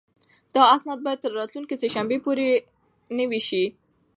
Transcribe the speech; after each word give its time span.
دا 0.55 0.61
اسناد 0.75 0.99
باید 1.05 1.21
تر 1.23 1.31
راتلونکې 1.39 1.75
سه 1.81 1.87
شنبې 1.93 2.17
پورې 2.25 2.47
نوي 3.19 3.41
شي. 3.47 3.63